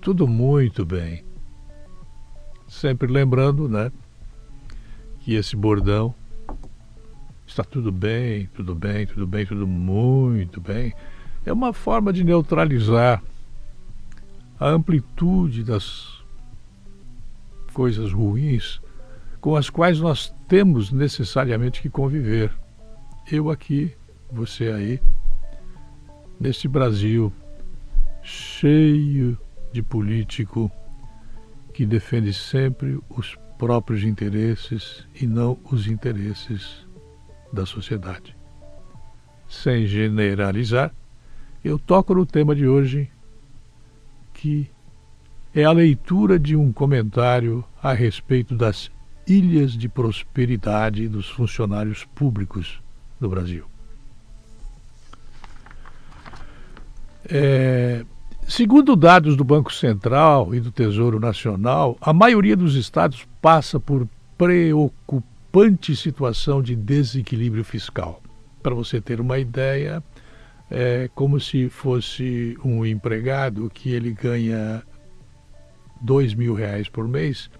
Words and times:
tudo 0.00 0.26
muito 0.28 0.84
bem. 0.84 1.24
Sempre 2.68 3.12
lembrando, 3.12 3.68
né, 3.68 3.90
que 5.20 5.34
esse 5.34 5.56
bordão 5.56 6.14
está 7.46 7.64
tudo 7.64 7.90
bem, 7.90 8.48
tudo 8.54 8.74
bem, 8.74 9.06
tudo 9.06 9.26
bem, 9.26 9.46
tudo 9.46 9.66
muito 9.66 10.60
bem, 10.60 10.92
é 11.44 11.52
uma 11.52 11.72
forma 11.72 12.12
de 12.12 12.22
neutralizar 12.22 13.22
a 14.58 14.68
amplitude 14.68 15.64
das 15.64 16.22
coisas 17.72 18.12
ruins 18.12 18.80
com 19.40 19.54
as 19.54 19.68
quais 19.68 20.00
nós 20.00 20.34
temos 20.48 20.90
necessariamente 20.90 21.82
que 21.82 21.90
conviver. 21.90 22.52
Eu 23.30 23.50
aqui, 23.50 23.92
você 24.30 24.68
aí, 24.70 25.00
neste 26.38 26.68
Brasil 26.68 27.32
cheio 28.26 29.38
de 29.72 29.80
político 29.82 30.70
que 31.72 31.86
defende 31.86 32.34
sempre 32.34 32.98
os 33.08 33.36
próprios 33.56 34.02
interesses 34.02 35.06
e 35.14 35.26
não 35.26 35.58
os 35.70 35.86
interesses 35.86 36.84
da 37.52 37.64
sociedade. 37.64 38.36
Sem 39.48 39.86
generalizar, 39.86 40.92
eu 41.64 41.78
toco 41.78 42.14
no 42.14 42.26
tema 42.26 42.54
de 42.54 42.66
hoje, 42.66 43.08
que 44.34 44.68
é 45.54 45.64
a 45.64 45.70
leitura 45.70 46.38
de 46.38 46.56
um 46.56 46.72
comentário 46.72 47.64
a 47.80 47.92
respeito 47.92 48.56
das 48.56 48.90
ilhas 49.26 49.72
de 49.72 49.88
prosperidade 49.88 51.08
dos 51.08 51.30
funcionários 51.30 52.04
públicos 52.04 52.82
do 53.20 53.28
Brasil. 53.28 53.64
É, 57.28 58.04
segundo 58.46 58.94
dados 58.94 59.36
do 59.36 59.44
Banco 59.44 59.72
Central 59.72 60.54
e 60.54 60.60
do 60.60 60.70
Tesouro 60.70 61.18
Nacional, 61.18 61.96
a 62.00 62.12
maioria 62.12 62.56
dos 62.56 62.74
estados 62.74 63.26
passa 63.42 63.78
por 63.80 64.08
preocupante 64.38 65.96
situação 65.96 66.62
de 66.62 66.76
desequilíbrio 66.76 67.64
fiscal. 67.64 68.22
Para 68.62 68.74
você 68.74 69.00
ter 69.00 69.20
uma 69.20 69.38
ideia, 69.38 70.02
é 70.70 71.08
como 71.14 71.40
se 71.40 71.68
fosse 71.68 72.56
um 72.64 72.84
empregado 72.84 73.70
que 73.72 73.90
ele 73.90 74.12
ganha 74.12 74.82
dois 76.00 76.34
mil 76.34 76.54
reais 76.54 76.88
por 76.88 77.08
mês 77.08 77.50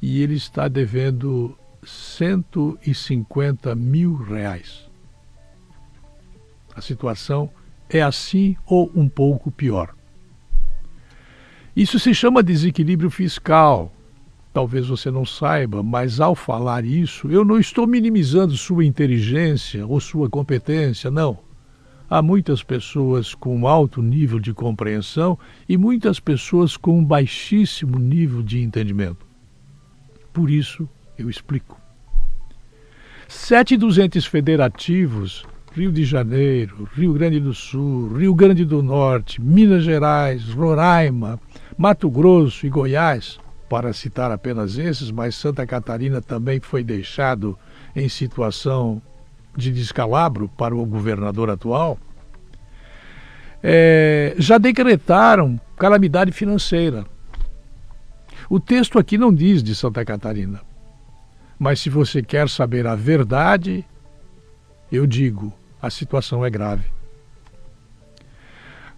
e 0.00 0.22
ele 0.22 0.34
está 0.34 0.68
devendo 0.68 1.56
150 1.84 3.74
mil 3.74 4.14
reais. 4.14 4.88
A 6.74 6.80
situação 6.80 7.50
é 7.88 8.02
assim 8.02 8.56
ou 8.66 8.90
um 8.94 9.08
pouco 9.08 9.50
pior. 9.50 9.97
Isso 11.78 11.96
se 12.00 12.12
chama 12.12 12.42
desequilíbrio 12.42 13.08
fiscal. 13.08 13.92
Talvez 14.52 14.88
você 14.88 15.12
não 15.12 15.24
saiba, 15.24 15.80
mas 15.80 16.18
ao 16.18 16.34
falar 16.34 16.84
isso, 16.84 17.30
eu 17.30 17.44
não 17.44 17.56
estou 17.56 17.86
minimizando 17.86 18.56
sua 18.56 18.84
inteligência 18.84 19.86
ou 19.86 20.00
sua 20.00 20.28
competência, 20.28 21.08
não. 21.08 21.38
Há 22.10 22.20
muitas 22.20 22.64
pessoas 22.64 23.32
com 23.32 23.68
alto 23.68 24.02
nível 24.02 24.40
de 24.40 24.52
compreensão 24.52 25.38
e 25.68 25.76
muitas 25.76 26.18
pessoas 26.18 26.76
com 26.76 27.04
baixíssimo 27.04 27.96
nível 27.96 28.42
de 28.42 28.60
entendimento. 28.60 29.24
Por 30.32 30.50
isso, 30.50 30.88
eu 31.16 31.30
explico. 31.30 31.80
Sete 33.28 33.76
dos 33.76 33.98
entes 33.98 34.26
federativos 34.26 35.46
Rio 35.78 35.92
de 35.92 36.04
Janeiro, 36.04 36.88
Rio 36.92 37.12
Grande 37.12 37.38
do 37.38 37.54
Sul, 37.54 38.16
Rio 38.16 38.34
Grande 38.34 38.64
do 38.64 38.82
Norte, 38.82 39.40
Minas 39.40 39.84
Gerais, 39.84 40.48
Roraima, 40.48 41.38
Mato 41.78 42.10
Grosso 42.10 42.66
e 42.66 42.68
Goiás, 42.68 43.38
para 43.68 43.92
citar 43.92 44.32
apenas 44.32 44.76
esses, 44.76 45.12
mas 45.12 45.36
Santa 45.36 45.64
Catarina 45.64 46.20
também 46.20 46.58
foi 46.58 46.82
deixado 46.82 47.56
em 47.94 48.08
situação 48.08 49.00
de 49.56 49.70
descalabro 49.70 50.48
para 50.48 50.74
o 50.74 50.84
governador 50.84 51.50
atual, 51.50 51.96
é, 53.62 54.34
já 54.38 54.58
decretaram 54.58 55.60
calamidade 55.76 56.32
financeira. 56.32 57.06
O 58.50 58.58
texto 58.58 58.98
aqui 58.98 59.16
não 59.16 59.32
diz 59.32 59.62
de 59.62 59.72
Santa 59.72 60.04
Catarina, 60.04 60.60
mas 61.56 61.78
se 61.78 61.88
você 61.88 62.22
quer 62.22 62.48
saber 62.48 62.88
a 62.88 62.96
verdade, 62.96 63.84
eu 64.90 65.06
digo: 65.06 65.52
a 65.80 65.90
situação 65.90 66.44
é 66.44 66.50
grave. 66.50 66.97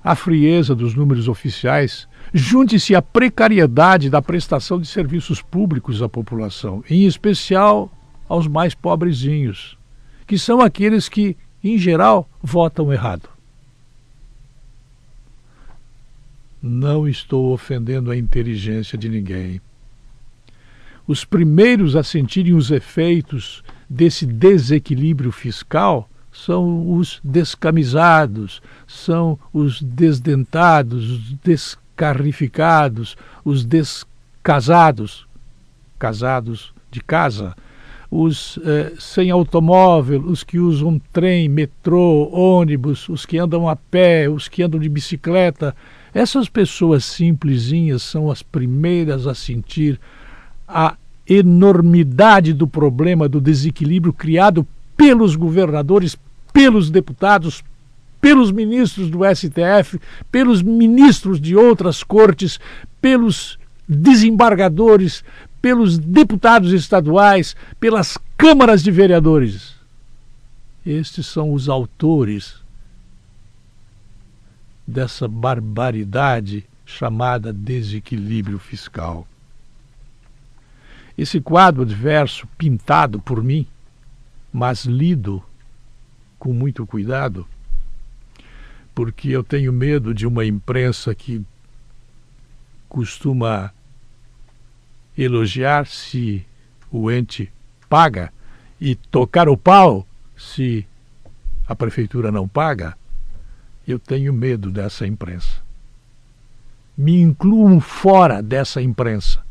A 0.03 0.15
frieza 0.15 0.75
dos 0.75 0.95
números 0.95 1.29
oficiais 1.29 2.09
junte-se 2.33 2.95
à 2.95 3.03
precariedade 3.03 4.09
da 4.09 4.23
prestação 4.23 4.81
de 4.81 4.87
serviços 4.87 5.43
públicos 5.43 6.03
à 6.03 6.09
população, 6.09 6.83
em 6.89 7.05
especial 7.05 7.93
aos 8.29 8.47
mais 8.47 8.75
pobrezinhos, 8.75 9.77
que 10.27 10.39
são 10.39 10.61
aqueles 10.61 11.09
que, 11.09 11.37
em 11.63 11.77
geral, 11.77 12.29
votam 12.43 12.93
errado. 12.93 13.29
Não 16.63 17.09
estou 17.09 17.53
ofendendo 17.53 18.11
a 18.11 18.17
inteligência 18.17 18.97
de 18.97 19.09
ninguém. 19.09 19.61
Os 21.07 21.25
primeiros 21.25 21.97
a 21.97 22.03
sentirem 22.03 22.55
os 22.55 22.71
efeitos 22.71 23.65
desse 23.89 24.25
desequilíbrio 24.25 25.33
fiscal 25.33 26.10
são 26.33 26.93
os 26.97 27.21
descamisados, 27.25 28.63
são 28.87 29.39
os 29.53 29.83
desdentados, 29.83 31.11
os 31.11 31.33
descarrificados, 31.45 33.17
os 33.45 33.65
descasados, 33.65 35.27
casados 35.99 36.73
de 36.91 37.01
casa, 37.01 37.55
os 38.11 38.59
eh, 38.65 38.93
sem 38.99 39.31
automóvel, 39.31 40.23
os 40.23 40.43
que 40.43 40.59
usam 40.59 41.01
trem, 41.13 41.49
metrô, 41.49 42.29
ônibus, 42.33 43.09
os 43.09 43.25
que 43.25 43.39
andam 43.39 43.69
a 43.69 43.77
pé, 43.77 44.29
os 44.29 44.49
que 44.49 44.63
andam 44.63 44.81
de 44.81 44.89
bicicleta. 44.89 45.75
Essas 46.13 46.49
pessoas 46.49 47.05
simplesinhas 47.05 48.03
são 48.03 48.31
as 48.31 48.43
primeiras 48.43 49.27
a 49.29 49.35
sentir 49.35 50.01
a 50.67 50.97
enormidade 51.29 52.53
do 52.53 52.67
problema 52.67 53.29
do 53.29 53.41
desequilíbrio 53.41 54.13
criado 54.13 54.67
pelos 55.01 55.35
governadores, 55.35 56.15
pelos 56.53 56.91
deputados, 56.91 57.65
pelos 58.21 58.53
ministros 58.53 59.09
do 59.09 59.21
STF, 59.25 59.99
pelos 60.31 60.61
ministros 60.61 61.41
de 61.41 61.57
outras 61.57 62.03
cortes, 62.03 62.61
pelos 63.01 63.59
desembargadores, 63.89 65.25
pelos 65.63 65.97
deputados 65.97 66.75
estaduais, 66.75 67.57
pelas 67.81 68.19
câmaras 68.37 68.83
de 68.83 68.91
vereadores. 68.91 69.75
Estes 70.85 71.27
são 71.27 71.55
os 71.55 71.71
autores 71.71 72.57
dessa 74.87 75.27
barbaridade 75.27 76.63
chamada 76.85 77.55
desequilíbrio 77.55 78.59
fiscal. 78.59 79.27
Esse 81.17 81.41
quadro 81.41 81.85
adverso, 81.85 82.47
pintado 82.59 83.19
por 83.19 83.43
mim, 83.43 83.67
mas 84.53 84.85
lido 84.85 85.43
com 86.39 86.53
muito 86.53 86.87
cuidado, 86.87 87.47
porque 88.95 89.29
eu 89.29 89.45
tenho 89.45 89.73
medo 89.73 90.13
de 90.13 90.27
uma 90.27 90.45
imprensa 90.45 91.15
que 91.15 91.45
costuma 92.89 93.73
elogiar 95.17 95.87
se 95.87 96.45
o 96.91 97.11
ente 97.11 97.53
paga 97.89 98.33
e 98.81 98.95
tocar 98.95 99.49
o 99.49 99.57
pau 99.57 100.07
se 100.37 100.87
a 101.69 101.77
prefeitura 101.77 102.33
não 102.33 102.49
paga. 102.49 102.97
Eu 103.87 103.99
tenho 103.99 104.33
medo 104.33 104.71
dessa 104.71 105.07
imprensa. 105.07 105.63
Me 106.97 107.21
incluam 107.21 107.81
fora 107.81 108.43
dessa 108.43 108.81
imprensa. 108.81 109.43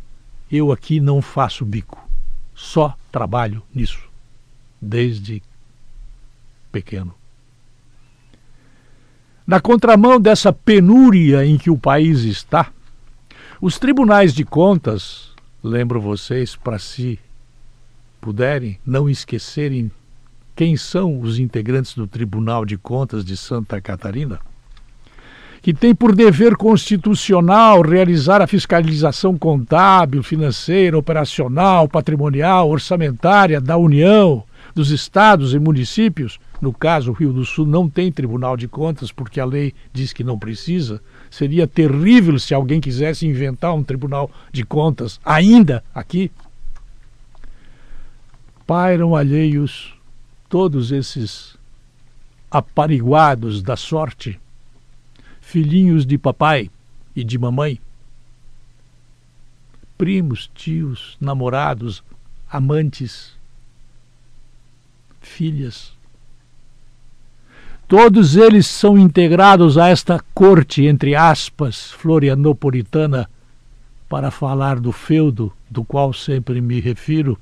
Eu 0.51 0.71
aqui 0.71 1.00
não 1.00 1.21
faço 1.21 1.63
bico, 1.63 2.09
só 2.56 2.97
trabalho 3.12 3.62
nisso 3.73 4.08
desde 4.81 5.41
pequeno. 6.71 7.13
Na 9.45 9.59
contramão 9.59 10.21
dessa 10.21 10.53
penúria 10.53 11.45
em 11.45 11.57
que 11.57 11.71
o 11.71 11.77
país 11.77 12.19
está, 12.19 12.71
os 13.59 13.79
tribunais 13.79 14.33
de 14.33 14.45
contas, 14.45 15.31
lembro 15.63 15.99
vocês, 15.99 16.55
para 16.55 16.77
se 16.77 17.19
puderem 18.21 18.79
não 18.85 19.09
esquecerem 19.09 19.91
quem 20.55 20.77
são 20.77 21.19
os 21.19 21.39
integrantes 21.39 21.95
do 21.95 22.05
Tribunal 22.05 22.65
de 22.65 22.77
Contas 22.77 23.23
de 23.25 23.35
Santa 23.35 23.81
Catarina, 23.81 24.39
que 25.61 25.73
tem 25.73 25.95
por 25.95 26.15
dever 26.15 26.55
constitucional 26.55 27.81
realizar 27.81 28.41
a 28.41 28.47
fiscalização 28.47 29.37
contábil, 29.37 30.21
financeira, 30.21 30.97
operacional, 30.97 31.87
patrimonial, 31.87 32.69
orçamentária 32.69 33.59
da 33.59 33.77
União, 33.77 34.43
dos 34.79 34.91
estados 34.91 35.53
e 35.53 35.59
municípios, 35.59 36.39
no 36.61 36.71
caso 36.71 37.11
o 37.11 37.13
Rio 37.13 37.33
do 37.33 37.43
Sul 37.43 37.65
não 37.65 37.89
tem 37.89 38.11
Tribunal 38.11 38.55
de 38.55 38.65
Contas 38.65 39.11
porque 39.11 39.39
a 39.39 39.45
lei 39.45 39.73
diz 39.91 40.13
que 40.13 40.23
não 40.23 40.39
precisa, 40.39 41.01
Seria 41.29 41.67
terrível 41.67 42.39
se 42.39 42.53
alguém 42.53 42.81
quisesse 42.81 43.27
inventar 43.27 43.73
um 43.73 43.83
tribunal 43.83 44.31
de 44.51 44.65
contas 44.65 45.19
ainda 45.23 45.83
aqui. 45.93 46.31
Pairam 48.65 49.15
alheios 49.15 49.93
todos 50.47 50.91
esses 50.91 51.55
apariguados 52.49 53.61
da 53.61 53.75
sorte, 53.75 54.39
filhinhos 55.39 56.05
de 56.05 56.17
papai 56.17 56.71
e 57.15 57.23
de 57.23 57.37
mamãe, 57.37 57.79
primos, 59.97 60.49
tios, 60.55 61.15
namorados, 61.21 62.03
amantes, 62.49 63.38
filhas. 65.21 65.94
Todos 67.88 68.36
eles 68.36 68.68
são 68.68 68.98
integrados 68.98 69.77
a 69.77 69.88
esta 69.88 70.24
corte, 70.33 70.86
entre 70.86 71.16
aspas, 71.16 71.92
florianopolitana, 71.92 73.27
para 74.07 74.30
falar 74.30 74.80
do 74.80 74.92
feudo, 74.92 75.51
do 75.69 75.83
qual 75.83 76.13
sempre 76.13 76.62
me 76.62 76.80
refiro, 76.80 77.39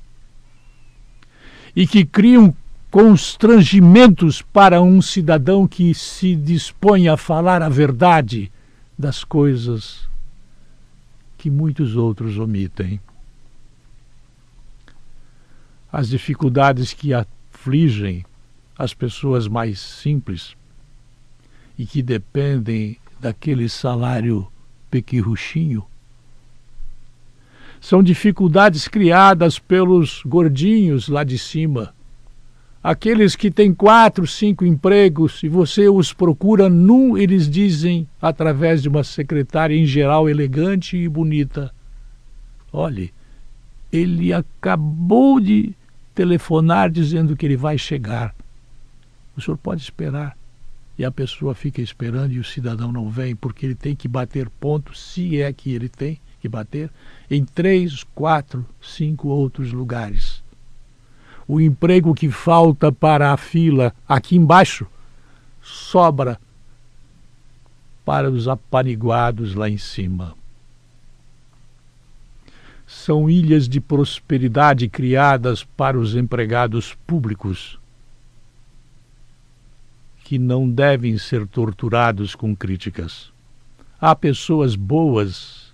e 1.76 1.86
que 1.86 2.06
criam 2.06 2.56
constrangimentos 2.90 4.42
para 4.42 4.82
um 4.82 5.02
cidadão 5.02 5.68
que 5.68 5.94
se 5.94 6.36
dispõe 6.36 7.08
a 7.08 7.18
falar 7.18 7.62
a 7.62 7.70
verdade 7.70 8.52
das 8.98 9.24
coisas 9.24 10.08
que 11.38 11.50
muitos 11.50 11.96
outros 11.96 12.38
omitem. 12.38 13.00
As 15.92 16.10
dificuldades 16.10 16.94
que 16.94 17.14
afligem 17.58 18.24
as 18.78 18.94
pessoas 18.94 19.48
mais 19.48 19.80
simples 19.80 20.56
e 21.78 21.86
que 21.88 22.04
dependem 22.04 22.98
daquele 23.20 23.68
salário 23.68 24.48
pequirruchinho? 24.92 25.84
São 27.82 28.04
dificuldades 28.04 28.88
criadas 28.88 29.58
pelos 29.58 30.22
gordinhos 30.24 31.08
lá 31.08 31.24
de 31.24 31.38
cima. 31.38 31.94
Aqueles 32.84 33.36
que 33.36 33.50
têm 33.50 33.74
quatro, 33.74 34.26
cinco 34.28 34.64
empregos 34.64 35.42
e 35.42 35.50
você 35.50 35.90
os 35.90 36.14
procura 36.14 36.70
num, 36.70 37.18
eles 37.18 37.50
dizem, 37.50 38.08
através 38.22 38.84
de 38.84 38.88
uma 38.88 39.04
secretária 39.04 39.76
em 39.76 39.86
geral 39.86 40.30
elegante 40.30 40.96
e 40.96 41.10
bonita: 41.10 41.74
Olhe, 42.72 43.12
ele 43.92 44.32
acabou 44.32 45.40
de 45.40 45.76
telefonar 46.18 46.90
dizendo 46.90 47.36
que 47.36 47.46
ele 47.46 47.56
vai 47.56 47.78
chegar. 47.78 48.34
O 49.36 49.42
senhor 49.42 49.58
pode 49.58 49.82
esperar. 49.82 50.36
E 50.98 51.06
a 51.06 51.12
pessoa 51.12 51.54
fica 51.54 51.80
esperando 51.80 52.34
e 52.34 52.40
o 52.40 52.44
cidadão 52.44 52.92
não 52.92 53.08
vem, 53.08 53.36
porque 53.36 53.68
ele 53.68 53.76
tem 53.76 53.96
que 53.96 54.08
bater 54.08 54.50
ponto, 54.50 54.98
se 54.98 55.40
é 55.40 55.54
que 55.54 55.72
ele 55.72 55.88
tem 55.88 56.20
que 56.40 56.50
bater, 56.50 56.90
em 57.30 57.46
três, 57.46 58.04
quatro, 58.16 58.66
cinco 58.82 59.28
outros 59.28 59.72
lugares 59.72 60.44
o 61.48 61.62
emprego 61.62 62.14
que 62.14 62.30
falta 62.30 62.92
para 62.92 63.32
a 63.32 63.38
fila 63.38 63.94
aqui 64.08 64.36
embaixo 64.36 64.86
sobra 65.62 66.40
para 68.04 68.30
os 68.30 68.48
apaniguados 68.48 69.56
lá 69.56 69.70
em 69.70 69.78
cima. 69.78 70.36
São 72.88 73.30
ilhas 73.30 73.70
de 73.70 73.80
prosperidade 73.80 74.90
criadas 74.90 75.64
para 75.64 76.00
os 76.00 76.16
empregados 76.16 76.98
públicos 77.06 77.78
que 80.24 80.40
não 80.40 80.68
devem 80.68 81.18
ser 81.18 81.46
torturados 81.46 82.34
com 82.34 82.56
críticas. 82.56 83.32
Há 84.02 84.16
pessoas 84.16 84.76
boas 84.76 85.74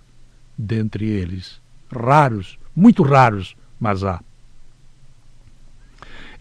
dentre 0.58 1.08
eles, 1.08 1.62
raros, 1.90 2.60
muito 2.76 3.04
raros, 3.04 3.56
mas 3.80 4.04
há 4.04 4.20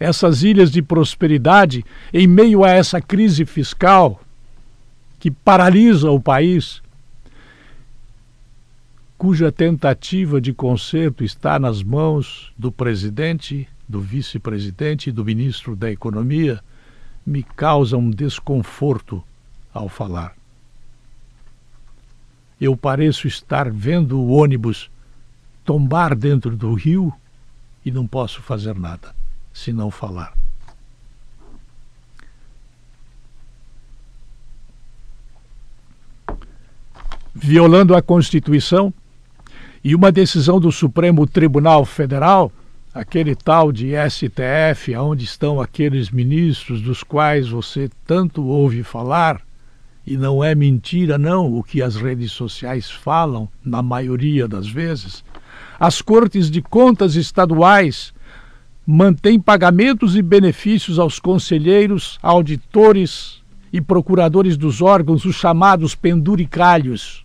essas 0.03 0.43
ilhas 0.43 0.69
de 0.69 0.81
prosperidade 0.81 1.85
em 2.13 2.27
meio 2.27 2.65
a 2.65 2.69
essa 2.69 2.99
crise 2.99 3.45
fiscal 3.45 4.21
que 5.17 5.31
paralisa 5.31 6.11
o 6.11 6.19
país, 6.19 6.82
cuja 9.23 9.53
tentativa 9.53 10.41
de 10.41 10.53
conserto 10.53 11.23
está 11.23 11.57
nas 11.57 11.81
mãos 11.81 12.51
do 12.57 12.69
presidente, 12.69 13.69
do 13.87 14.01
vice-presidente 14.01 15.07
e 15.07 15.13
do 15.13 15.23
ministro 15.23 15.77
da 15.77 15.89
Economia, 15.89 16.61
me 17.25 17.41
causa 17.41 17.95
um 17.95 18.09
desconforto 18.09 19.23
ao 19.73 19.87
falar. 19.87 20.35
Eu 22.59 22.75
pareço 22.75 23.25
estar 23.25 23.71
vendo 23.71 24.19
o 24.19 24.27
ônibus 24.27 24.91
tombar 25.63 26.17
dentro 26.17 26.57
do 26.57 26.73
rio 26.73 27.13
e 27.85 27.91
não 27.91 28.05
posso 28.05 28.41
fazer 28.41 28.77
nada 28.77 29.15
se 29.53 29.71
não 29.71 29.89
falar. 29.89 30.33
Violando 37.33 37.95
a 37.95 38.01
Constituição 38.01 38.93
e 39.83 39.93
uma 39.93 40.11
decisão 40.11 40.59
do 40.59 40.71
Supremo 40.71 41.27
Tribunal 41.27 41.83
Federal, 41.83 42.51
aquele 42.93 43.35
tal 43.35 43.71
de 43.71 43.91
STF, 44.09 44.95
onde 44.95 45.25
estão 45.25 45.59
aqueles 45.59 46.09
ministros 46.09 46.81
dos 46.81 47.03
quais 47.03 47.49
você 47.49 47.89
tanto 48.05 48.43
ouve 48.45 48.81
falar, 48.81 49.41
e 50.05 50.15
não 50.15 50.43
é 50.43 50.55
mentira, 50.55 51.17
não, 51.17 51.53
o 51.53 51.63
que 51.63 51.81
as 51.81 51.95
redes 51.95 52.31
sociais 52.31 52.89
falam, 52.89 53.49
na 53.63 53.81
maioria 53.81 54.47
das 54.47 54.67
vezes, 54.67 55.23
as 55.79 56.01
cortes 56.01 56.49
de 56.49 56.61
contas 56.61 57.15
estaduais 57.15 58.13
mantém 58.85 59.39
pagamentos 59.39 60.15
e 60.15 60.21
benefícios 60.21 60.99
aos 60.99 61.19
conselheiros, 61.19 62.17
auditores 62.21 63.41
e 63.71 63.81
procuradores 63.81 64.55
dos 64.55 64.81
órgãos, 64.81 65.25
os 65.25 65.35
chamados 65.35 65.95
penduricalhos, 65.95 67.22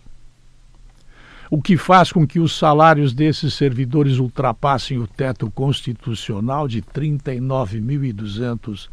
o 1.49 1.61
que 1.61 1.75
faz 1.77 2.11
com 2.11 2.27
que 2.27 2.39
os 2.39 2.55
salários 2.57 3.11
desses 3.13 3.55
servidores 3.55 4.19
ultrapassem 4.19 4.99
o 4.99 5.07
teto 5.07 5.49
constitucional 5.49 6.67
de 6.67 6.79
R$ 6.79 6.85
39.200, 6.93 8.87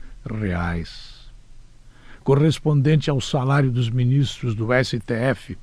correspondente 2.24 3.10
ao 3.10 3.20
salário 3.20 3.70
dos 3.70 3.90
ministros 3.90 4.54
do 4.54 4.68
STF, 4.72 5.58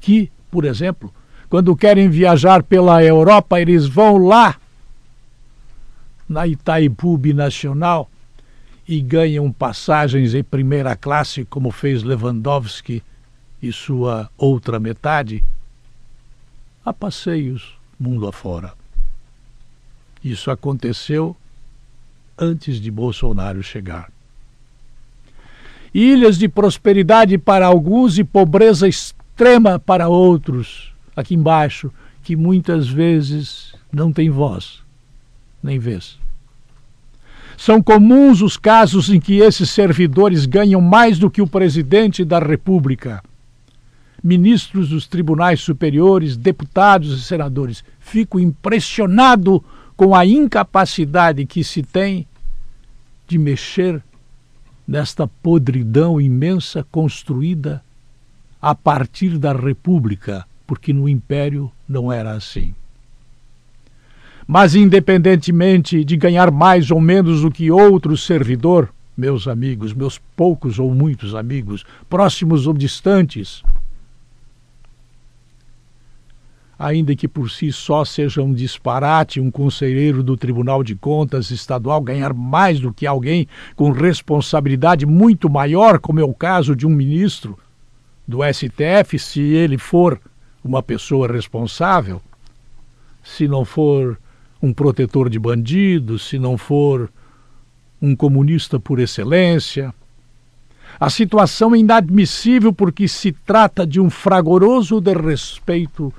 que, 0.00 0.30
por 0.50 0.64
exemplo, 0.64 1.14
quando 1.48 1.76
querem 1.76 2.08
viajar 2.08 2.64
pela 2.64 3.04
Europa, 3.04 3.60
eles 3.60 3.86
vão 3.86 4.18
lá 4.18 4.56
na 6.28 6.44
Itaipu 6.46 7.16
Binacional 7.16 8.10
e 8.88 9.00
ganham 9.00 9.50
passagens 9.52 10.34
em 10.34 10.42
primeira 10.42 10.96
classe, 10.96 11.44
como 11.44 11.70
fez 11.70 12.02
Lewandowski 12.02 13.00
e 13.62 13.72
sua 13.72 14.28
outra 14.36 14.80
metade, 14.80 15.44
a 16.86 16.92
passeios 16.92 17.76
mundo 17.98 18.28
afora. 18.28 18.72
Isso 20.22 20.52
aconteceu 20.52 21.36
antes 22.38 22.80
de 22.80 22.92
Bolsonaro 22.92 23.60
chegar. 23.60 24.08
Ilhas 25.92 26.38
de 26.38 26.48
prosperidade 26.48 27.38
para 27.38 27.66
alguns 27.66 28.18
e 28.18 28.24
pobreza 28.24 28.86
extrema 28.86 29.80
para 29.80 30.08
outros, 30.08 30.92
aqui 31.16 31.34
embaixo, 31.34 31.92
que 32.22 32.36
muitas 32.36 32.88
vezes 32.88 33.74
não 33.92 34.12
têm 34.12 34.30
voz 34.30 34.84
nem 35.62 35.80
vez. 35.80 36.18
São 37.56 37.82
comuns 37.82 38.42
os 38.42 38.56
casos 38.56 39.08
em 39.08 39.18
que 39.18 39.38
esses 39.38 39.70
servidores 39.70 40.46
ganham 40.46 40.80
mais 40.80 41.18
do 41.18 41.30
que 41.30 41.42
o 41.42 41.46
presidente 41.46 42.24
da 42.24 42.38
República. 42.38 43.22
Ministros 44.22 44.88
dos 44.88 45.06
tribunais 45.06 45.60
superiores, 45.60 46.36
deputados 46.36 47.18
e 47.18 47.22
senadores. 47.22 47.84
Fico 48.00 48.40
impressionado 48.40 49.62
com 49.96 50.14
a 50.14 50.26
incapacidade 50.26 51.46
que 51.46 51.62
se 51.62 51.82
tem 51.82 52.26
de 53.26 53.38
mexer 53.38 54.02
nesta 54.86 55.26
podridão 55.26 56.20
imensa 56.20 56.86
construída 56.90 57.82
a 58.60 58.74
partir 58.74 59.38
da 59.38 59.52
República, 59.52 60.46
porque 60.66 60.92
no 60.92 61.08
Império 61.08 61.70
não 61.88 62.12
era 62.12 62.32
assim. 62.32 62.74
Mas, 64.46 64.74
independentemente 64.74 66.04
de 66.04 66.16
ganhar 66.16 66.50
mais 66.52 66.90
ou 66.90 67.00
menos 67.00 67.42
do 67.42 67.50
que 67.50 67.70
outro 67.70 68.16
servidor, 68.16 68.88
meus 69.16 69.48
amigos, 69.48 69.92
meus 69.92 70.18
poucos 70.36 70.78
ou 70.78 70.94
muitos 70.94 71.34
amigos, 71.34 71.84
próximos 72.08 72.66
ou 72.66 72.74
distantes, 72.74 73.62
ainda 76.78 77.16
que 77.16 77.26
por 77.26 77.50
si 77.50 77.72
só 77.72 78.04
seja 78.04 78.42
um 78.42 78.52
disparate 78.52 79.40
um 79.40 79.50
conselheiro 79.50 80.22
do 80.22 80.36
Tribunal 80.36 80.82
de 80.82 80.94
Contas 80.94 81.50
Estadual 81.50 82.00
ganhar 82.00 82.34
mais 82.34 82.78
do 82.78 82.92
que 82.92 83.06
alguém 83.06 83.48
com 83.74 83.90
responsabilidade 83.90 85.06
muito 85.06 85.48
maior, 85.48 85.98
como 85.98 86.20
é 86.20 86.24
o 86.24 86.34
caso 86.34 86.76
de 86.76 86.86
um 86.86 86.90
ministro 86.90 87.58
do 88.28 88.40
STF, 88.42 89.18
se 89.18 89.40
ele 89.40 89.78
for 89.78 90.20
uma 90.62 90.82
pessoa 90.82 91.28
responsável, 91.28 92.20
se 93.22 93.48
não 93.48 93.64
for 93.64 94.18
um 94.60 94.72
protetor 94.72 95.30
de 95.30 95.38
bandidos, 95.38 96.28
se 96.28 96.38
não 96.38 96.58
for 96.58 97.10
um 98.02 98.14
comunista 98.14 98.78
por 98.78 98.98
excelência. 98.98 99.94
A 100.98 101.08
situação 101.08 101.74
é 101.74 101.78
inadmissível 101.78 102.72
porque 102.72 103.06
se 103.06 103.32
trata 103.32 103.86
de 103.86 104.00
um 104.00 104.10
fragoroso 104.10 105.00
desrespeito 105.00 106.12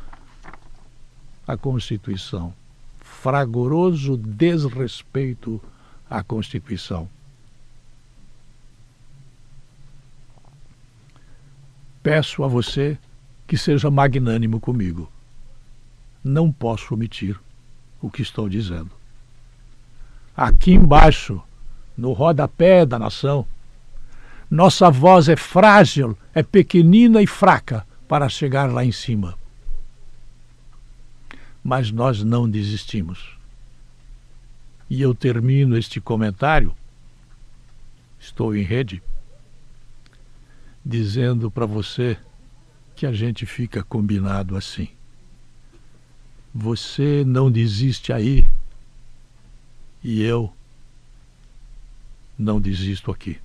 à 1.48 1.56
Constituição. 1.56 2.54
Fragoroso 3.00 4.18
desrespeito 4.18 5.62
à 6.10 6.22
Constituição. 6.22 7.10
Peço 12.04 12.44
a 12.44 12.48
você 12.48 12.98
que 13.48 13.58
seja 13.58 13.90
magnânimo 13.90 14.60
comigo. 14.60 15.12
Não 16.24 16.52
posso 16.52 16.94
omitir 16.94 17.40
o 18.02 18.10
que 18.10 18.22
estou 18.22 18.50
dizendo. 18.50 18.92
Aqui 20.36 20.74
embaixo, 20.74 21.42
no 21.98 22.14
rodapé 22.14 22.86
da 22.86 23.00
nação, 23.00 23.46
nossa 24.50 24.90
voz 24.90 25.28
é 25.28 25.36
frágil, 25.36 26.18
é 26.34 26.44
pequenina 26.44 27.22
e 27.22 27.28
fraca 27.28 27.86
para 28.08 28.30
chegar 28.30 28.72
lá 28.72 28.86
em 28.86 28.92
cima. 28.92 29.38
Mas 31.68 31.92
nós 31.92 32.24
não 32.24 32.50
desistimos. 32.50 33.38
E 34.90 35.02
eu 35.02 35.14
termino 35.14 35.78
este 35.78 36.00
comentário, 36.00 36.74
estou 38.18 38.56
em 38.56 38.62
rede, 38.62 39.04
dizendo 40.86 41.52
para 41.52 41.66
você 41.66 42.18
que 42.96 43.06
a 43.06 43.12
gente 43.12 43.46
fica 43.46 43.84
combinado 43.84 44.56
assim. 44.56 44.88
Você 46.56 47.26
não 47.28 47.52
desiste 47.52 48.14
aí 48.14 48.50
e 50.02 50.24
eu 50.24 50.54
não 52.40 52.62
desisto 52.62 53.12
aqui. 53.12 53.42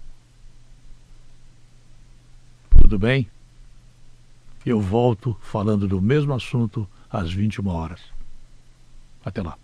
Tudo 2.81 3.01
bem? 3.01 3.29
Eu 4.65 4.81
volto 4.81 5.37
falando 5.43 5.89
do 5.89 6.01
mesmo 6.01 6.33
assunto 6.33 6.89
às 7.11 7.33
21 7.33 7.67
horas. 7.67 8.12
Até 9.25 9.43
lá. 9.43 9.57